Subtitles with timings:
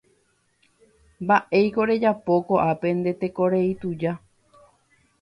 [1.23, 4.13] Mba'éiko rejapo ko'ápe nde tekorei tuja.